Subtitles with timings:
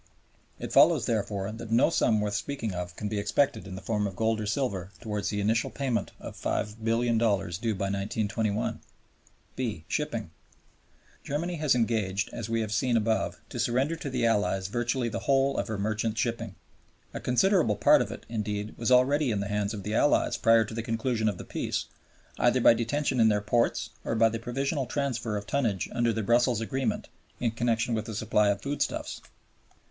[0.57, 4.07] It follows, therefore, that no sum worth speaking of can be expected in the form
[4.07, 6.79] of gold or silver towards the initial payment of $5,000,000,000
[7.61, 8.79] due by 1921.
[9.55, 10.31] (b) Shipping.
[11.23, 15.19] Germany has engaged, as we have seen above, to surrender to the Allies virtually the
[15.19, 16.55] whole of her merchant shipping.
[17.13, 20.65] A considerable part of it, indeed, was already in the hands of the Allies prior
[20.65, 21.85] to the conclusion of Peace,
[22.39, 26.23] either by detention in their ports or by the provisional transfer of tonnage under the
[26.23, 27.07] Brussels Agreement
[27.39, 29.21] in connection with the supply of foodstuffs.